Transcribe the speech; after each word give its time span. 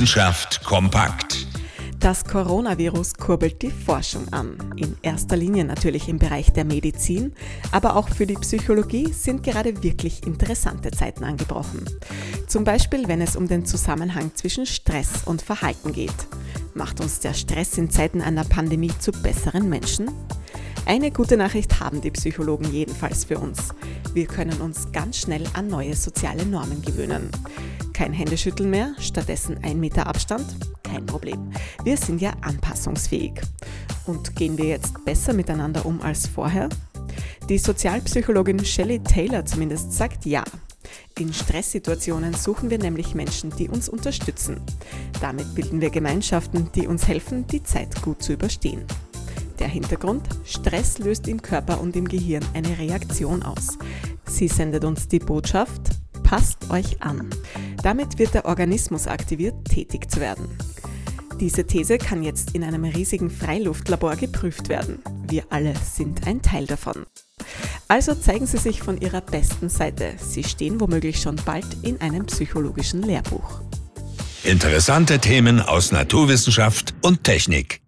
Wissenschaft 0.00 0.64
kompakt. 0.64 1.46
Das 1.98 2.24
Coronavirus 2.24 3.16
kurbelt 3.16 3.60
die 3.60 3.70
Forschung 3.70 4.32
an. 4.32 4.56
In 4.76 4.96
erster 5.02 5.36
Linie 5.36 5.66
natürlich 5.66 6.08
im 6.08 6.18
Bereich 6.18 6.54
der 6.54 6.64
Medizin, 6.64 7.34
aber 7.70 7.96
auch 7.96 8.08
für 8.08 8.26
die 8.26 8.36
Psychologie 8.36 9.12
sind 9.12 9.42
gerade 9.42 9.82
wirklich 9.82 10.26
interessante 10.26 10.90
Zeiten 10.90 11.22
angebrochen. 11.22 11.84
Zum 12.46 12.64
Beispiel, 12.64 13.08
wenn 13.08 13.20
es 13.20 13.36
um 13.36 13.46
den 13.46 13.66
Zusammenhang 13.66 14.30
zwischen 14.34 14.64
Stress 14.64 15.24
und 15.26 15.42
Verhalten 15.42 15.92
geht. 15.92 16.14
Macht 16.72 17.02
uns 17.02 17.20
der 17.20 17.34
Stress 17.34 17.76
in 17.76 17.90
Zeiten 17.90 18.22
einer 18.22 18.44
Pandemie 18.44 18.92
zu 19.00 19.12
besseren 19.12 19.68
Menschen? 19.68 20.10
Eine 20.86 21.10
gute 21.10 21.36
Nachricht 21.36 21.78
haben 21.78 22.00
die 22.00 22.10
Psychologen 22.10 22.72
jedenfalls 22.72 23.26
für 23.26 23.38
uns. 23.38 23.74
Wir 24.14 24.24
können 24.24 24.62
uns 24.62 24.92
ganz 24.92 25.18
schnell 25.18 25.44
an 25.52 25.68
neue 25.68 25.94
soziale 25.94 26.46
Normen 26.46 26.80
gewöhnen. 26.80 27.30
Kein 28.00 28.14
Händeschütteln 28.14 28.70
mehr, 28.70 28.94
stattdessen 28.98 29.58
ein 29.62 29.78
Meter 29.78 30.06
Abstand? 30.06 30.46
Kein 30.82 31.04
Problem. 31.04 31.52
Wir 31.84 31.98
sind 31.98 32.22
ja 32.22 32.32
anpassungsfähig. 32.40 33.34
Und 34.06 34.34
gehen 34.34 34.56
wir 34.56 34.64
jetzt 34.64 35.04
besser 35.04 35.34
miteinander 35.34 35.84
um 35.84 36.00
als 36.00 36.26
vorher? 36.26 36.70
Die 37.50 37.58
Sozialpsychologin 37.58 38.64
Shelley 38.64 39.00
Taylor 39.00 39.44
zumindest 39.44 39.92
sagt 39.92 40.24
ja. 40.24 40.42
In 41.18 41.34
Stresssituationen 41.34 42.32
suchen 42.32 42.70
wir 42.70 42.78
nämlich 42.78 43.14
Menschen, 43.14 43.50
die 43.50 43.68
uns 43.68 43.90
unterstützen. 43.90 44.62
Damit 45.20 45.54
bilden 45.54 45.82
wir 45.82 45.90
Gemeinschaften, 45.90 46.70
die 46.74 46.86
uns 46.86 47.06
helfen, 47.06 47.46
die 47.48 47.62
Zeit 47.62 48.00
gut 48.00 48.22
zu 48.22 48.32
überstehen. 48.32 48.86
Der 49.58 49.68
Hintergrund? 49.68 50.26
Stress 50.46 51.00
löst 51.00 51.28
im 51.28 51.42
Körper 51.42 51.78
und 51.78 51.94
im 51.96 52.08
Gehirn 52.08 52.46
eine 52.54 52.78
Reaktion 52.78 53.42
aus. 53.42 53.76
Sie 54.24 54.48
sendet 54.48 54.86
uns 54.86 55.06
die 55.06 55.18
Botschaft, 55.18 55.99
passt 56.30 56.70
euch 56.70 57.02
an. 57.02 57.28
Damit 57.82 58.20
wird 58.20 58.34
der 58.34 58.44
Organismus 58.44 59.08
aktiviert, 59.08 59.64
tätig 59.64 60.08
zu 60.08 60.20
werden. 60.20 60.46
Diese 61.40 61.66
These 61.66 61.98
kann 61.98 62.22
jetzt 62.22 62.54
in 62.54 62.62
einem 62.62 62.84
riesigen 62.84 63.30
Freiluftlabor 63.30 64.14
geprüft 64.14 64.68
werden. 64.68 65.02
Wir 65.26 65.42
alle 65.50 65.74
sind 65.74 66.28
ein 66.28 66.40
Teil 66.40 66.66
davon. 66.66 67.04
Also 67.88 68.14
zeigen 68.14 68.46
Sie 68.46 68.58
sich 68.58 68.80
von 68.80 69.00
Ihrer 69.00 69.22
besten 69.22 69.68
Seite. 69.68 70.12
Sie 70.18 70.44
stehen 70.44 70.80
womöglich 70.80 71.20
schon 71.20 71.34
bald 71.34 71.66
in 71.82 72.00
einem 72.00 72.26
psychologischen 72.26 73.02
Lehrbuch. 73.02 73.62
Interessante 74.44 75.18
Themen 75.18 75.60
aus 75.60 75.90
Naturwissenschaft 75.90 76.94
und 77.02 77.24
Technik. 77.24 77.80